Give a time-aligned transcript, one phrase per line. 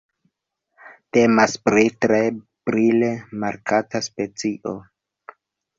[1.17, 2.23] Temas pri tre
[2.71, 3.13] brile
[3.45, 4.77] markata specio.